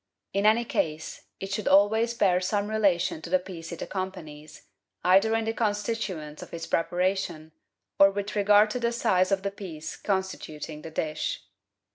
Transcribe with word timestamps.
In 0.33 0.47
any 0.47 0.65
case, 0.65 1.25
it 1.39 1.51
should 1.51 1.67
always 1.67 2.15
bear 2.15 2.41
some 2.41 2.71
relation 2.71 3.21
to 3.21 3.29
the 3.29 3.37
piece 3.37 3.71
it 3.71 3.83
accompanies, 3.83 4.63
either 5.03 5.35
in 5.35 5.45
the 5.45 5.53
constituents 5.53 6.41
of 6.41 6.51
its 6.55 6.65
preparation 6.65 7.51
or 7.99 8.09
with 8.09 8.35
regard 8.35 8.71
to 8.71 8.79
the 8.79 8.91
size 8.93 9.31
of 9.31 9.43
the 9.43 9.51
piece 9.51 9.95
constituting 9.95 10.81
the 10.81 10.89
dish. 10.89 11.43